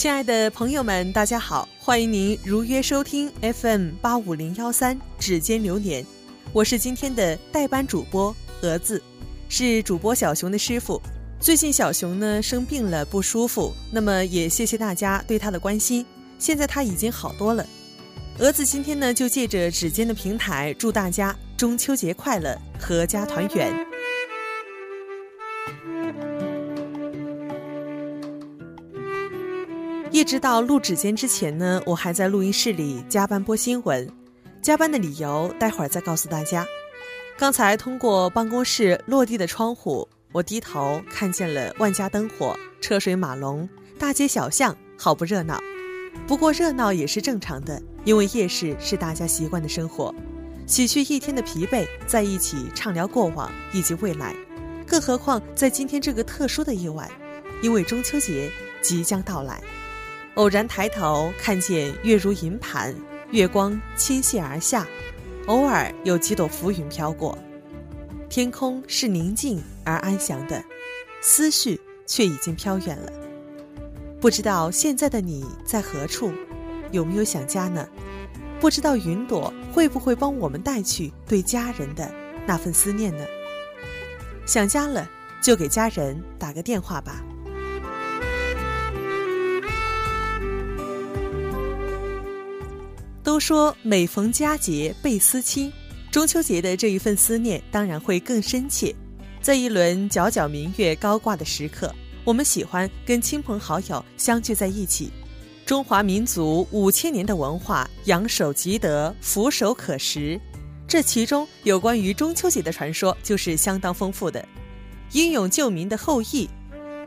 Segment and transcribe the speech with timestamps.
[0.00, 6.02] 亲爱的朋友们，大家好，欢迎您如约收听 FM 八五零幺三《指尖流年》，
[6.54, 9.02] 我是今天的代班主播蛾子，
[9.50, 10.98] 是主播小熊的师傅。
[11.38, 16.06] 最近小熊呢生病了，不舒服，那么也谢谢大家对他的关心，
[16.38, 17.66] 现在他已经好多了。
[18.38, 23.86] 蛾子今天呢就借着指尖的平台，祝大家中秋节快乐，阖家团圆。
[30.12, 34.10] 一直到录指尖之前呢，我还在录音室里加班播新闻。
[34.60, 36.66] 加班的理由，待会儿再告诉大家。
[37.38, 43.68] 刚才通过办公室落地的窗户，我低头看见了万家灯火、车水马龙、
[44.00, 45.60] 大街小巷，好不热闹。
[46.26, 50.12] 不过热闹也是正常的，因为夜市是大家习惯的生活，
[50.66, 54.34] 洗去一天的疲惫，在一起畅聊过往以及未来。
[54.84, 57.08] 更何况在今天这个特殊的夜晚，
[57.62, 58.50] 因为中秋节
[58.82, 59.62] 即将到来。
[60.40, 62.96] 偶然抬头看见月如银盘，
[63.30, 64.86] 月光倾泻而下，
[65.44, 67.36] 偶尔有几朵浮云飘过，
[68.30, 70.64] 天空是宁静而安详的，
[71.20, 73.12] 思绪却已经飘远了。
[74.18, 76.32] 不知道现在的你在何处，
[76.90, 77.86] 有没有想家呢？
[78.58, 82.10] 不知道云朵会不会帮我们带去对家人的
[82.46, 83.26] 那份思念呢？
[84.46, 85.06] 想家了，
[85.42, 87.22] 就给家人打个电话吧。
[93.30, 95.72] 都说每逢佳节倍思亲，
[96.10, 98.92] 中秋节的这一份思念当然会更深切。
[99.40, 105.12] 在一轮皎皎明月高挂的时刻，我们喜欢跟亲朋好友相聚在一起。
[105.64, 110.40] 中华民族五千年的文化，仰首即得，俯首可食。
[110.88, 114.44] 这其中有关于中秋节的传说就是相当丰富的。
[115.12, 116.50] 英勇救民的后羿，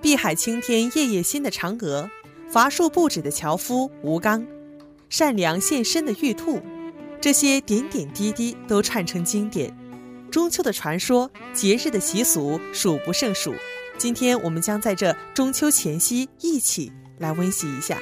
[0.02, 2.10] 碧海青天夜夜心的嫦娥，
[2.50, 4.42] 伐树不止的樵夫吴刚。
[5.14, 6.60] 善良献身的玉兔，
[7.22, 9.72] 这些点点滴滴都串成经典。
[10.32, 13.54] 中秋的传说，节日的习俗数不胜数。
[13.96, 18.00] 今天我们将在这中秋前夕一起来温习一下。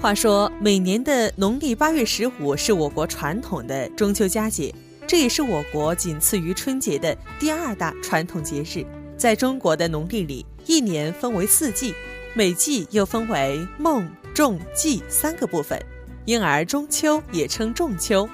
[0.00, 4.72] 话说，每年的农历八月十五是我国传统的中秋佳节，
[5.08, 8.86] 这也是我国仅次于春节的第二大传统节日。
[9.16, 11.92] 在中国的农历里，一年分为四季。
[12.38, 15.76] 每季又分为孟、仲、季三个部分，
[16.24, 18.28] 因而中秋也称仲秋。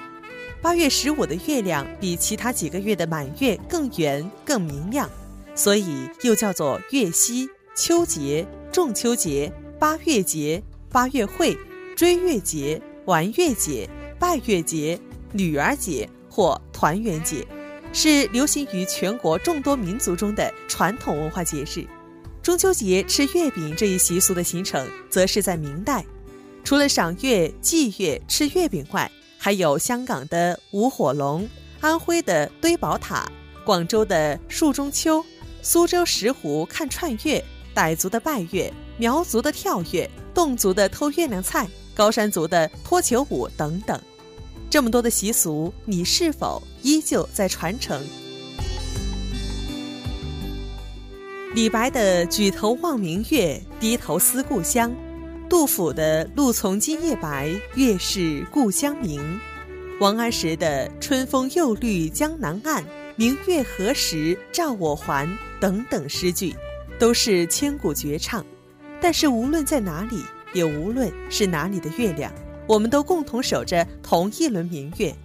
[0.61, 5.09] 八月十五的月亮比其他几个月的满月更圆、更明亮，
[5.55, 10.61] 所以又叫做月夕、秋节、仲秋节、八月节、
[10.91, 11.57] 八月会、
[11.95, 13.89] 追月节、玩月节、
[14.19, 14.99] 拜月节、
[15.31, 17.43] 女儿节或团圆节，
[17.91, 21.87] 是流行于全国众多民族中的传统文化节日。
[22.45, 26.05] 中秋节吃月饼这一习俗的形成，则是在明代。
[26.63, 33.27] 除了赏月、祭月、吃月饼外，还有香港的舞火龙、安徽的堆宝塔、
[33.65, 35.25] 广州的树中秋、
[35.63, 43.99] 苏州石湖看串月、傣族的拜月、苗族的跳月、侗族的偷月亮菜、高山族的脱球舞等等。
[44.69, 47.99] 这么多的习俗，你是否依旧在传承？
[51.55, 54.93] 李白的“举头望明月，低头思故乡”，
[55.49, 59.39] 杜甫的“露从今夜白，月是故乡明”，
[60.01, 62.83] 王安石的“春风又绿江南岸，
[63.15, 65.25] 明月何时照我还”
[65.57, 66.53] 等等诗句，
[66.99, 68.45] 都是千古绝唱。
[68.99, 70.21] 但是无论在哪里，
[70.51, 72.29] 也无论是哪里的月亮，
[72.67, 75.15] 我们都共同守着同一轮明月。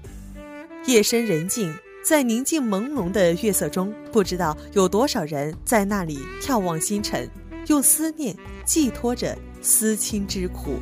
[0.86, 1.74] 夜深人静。
[2.02, 7.28] 在宁静朦胧的月色中，不知道有多少人在那里眺望星辰，
[7.68, 8.34] 用思念
[8.64, 10.78] 寄托着思亲之苦。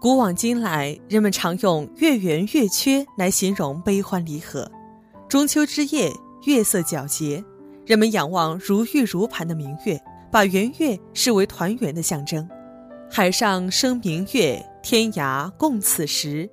[0.00, 4.66] 古往今来，人们常用“月圆月缺”来形容悲欢离合。
[5.28, 6.10] 中秋之夜，
[6.44, 7.44] 月色皎洁，
[7.84, 10.00] 人们仰望如玉如盘的明月，
[10.32, 12.48] 把圆月视为团圆的象征。
[13.10, 16.48] 海上生明月，天涯共此时。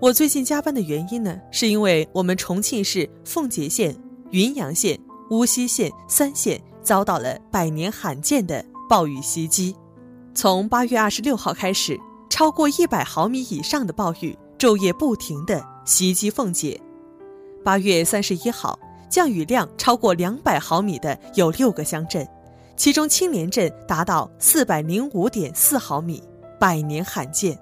[0.00, 3.94] 我最近加班的原因呢，是因为我们重庆市奉节县、
[4.30, 4.98] 云阳县、
[5.28, 9.76] 巫溪县三县遭到了百年罕见的暴雨袭击。
[10.34, 12.00] 从八月二十六号开始，
[12.30, 16.80] 超过一百毫米以上的暴雨昼夜不停地袭击凤姐。
[17.62, 18.78] 八月三十一号，
[19.10, 22.26] 降雨量超过两百毫米的有六个乡镇，
[22.76, 26.22] 其中青莲镇达到四百零五点四毫米，
[26.58, 27.58] 百年罕见。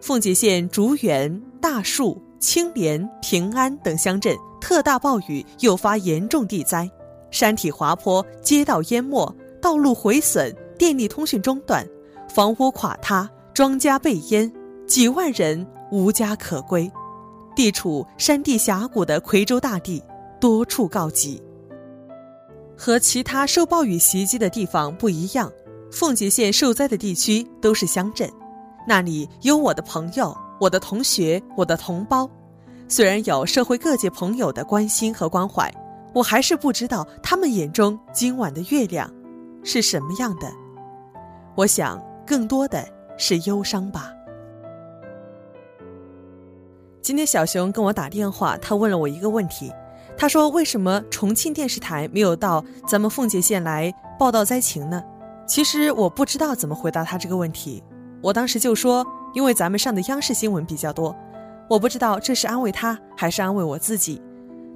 [0.00, 6.90] 凤姐县竹园、大树、青莲、平安等乡镇特大暴雨诱发严重地灾，
[7.30, 11.86] 山体滑坡，街道淹没，道路毁损，电力通讯中断，
[12.28, 13.28] 房屋垮塌，
[13.58, 14.52] 庄稼被淹，
[14.86, 16.88] 几万人无家可归。
[17.56, 20.00] 地处山地峡谷的夔州大地，
[20.40, 21.42] 多处告急。
[22.76, 25.50] 和其他受暴雨袭击的地方不一样，
[25.90, 28.30] 奉节县受灾的地区都是乡镇。
[28.86, 32.30] 那里有我的朋友、我的同学、我的同胞，
[32.86, 35.68] 虽然有社会各界朋友的关心和关怀，
[36.14, 39.12] 我还是不知道他们眼中今晚的月亮
[39.64, 40.48] 是什么样的。
[41.56, 42.88] 我想，更多的
[43.18, 44.10] 是忧伤吧。
[47.02, 49.72] 今天小熊跟我打电话，他问了我一个问题，
[50.16, 55.02] 他说：“为什么重庆电视台没有到咱们奉节县来报道灾情呢？”
[55.46, 57.82] 其实我不知道怎么回答他这个问题。
[58.22, 61.16] 我当时就说，因为咱们上的央视新闻比较多，
[61.70, 64.20] 我不知道这是安慰他还是安慰我自己，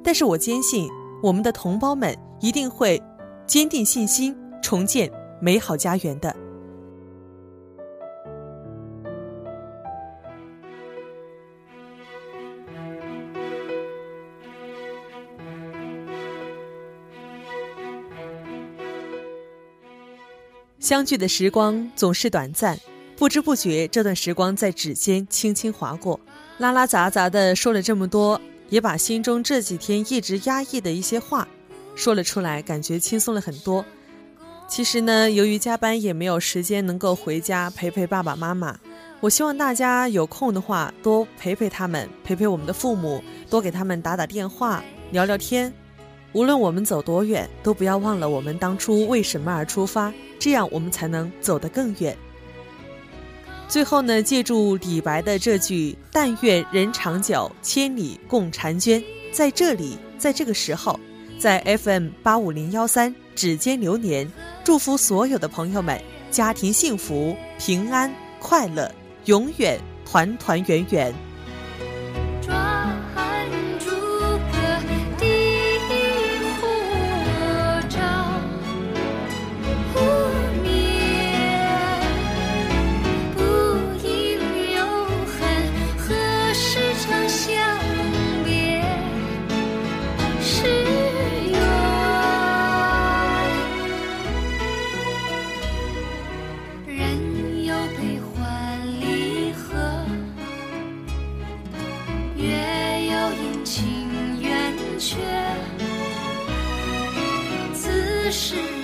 [0.03, 0.89] 但是我坚信
[1.23, 3.03] 我们的同胞们一定会
[3.47, 5.11] 坚定信心，重建
[5.41, 6.35] 美好家园的。
[20.83, 22.77] 相聚的时光总是短暂。
[23.17, 26.19] 不知不觉，这段时光在指尖轻轻划过，
[26.59, 31.47] 拉拉杂杂的说了这么多，也把心中这几天一直压抑的一些话
[31.95, 33.85] 说了出来，感觉轻松了很多。
[34.67, 38.77] 其实呢，由于加班也没有时间能够回家陪陪爸爸妈妈，
[39.21, 44.83] 我希望大家有空的话多陪陪他们，陪陪我们的父母，多给他们打打电话，
[45.13, 45.73] 聊聊天。
[46.33, 50.13] 无论我们走多远，都不要忘了我们当初为什么而出发，
[50.43, 52.17] 这样我们才能走得更远。
[53.69, 59.01] 最后呢，借助李白的这句“但愿人长久，千里共婵娟”，
[59.33, 60.99] 在这里，在这个时候，
[61.39, 64.29] 在 FM 八五零幺三指尖流年，
[64.65, 65.97] 祝福所有的朋友们
[66.33, 68.93] 家庭幸福、平安、快乐，
[69.27, 71.15] 永远团团圆圆。
[103.75, 105.17] 情缘却
[107.73, 108.82] 此事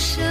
[0.00, 0.29] 舍。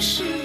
[0.00, 0.39] 是。